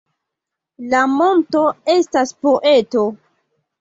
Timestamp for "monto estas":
1.17-2.33